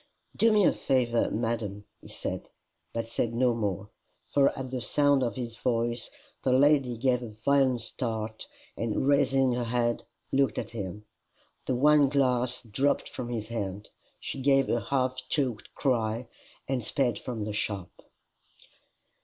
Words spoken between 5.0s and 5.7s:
of his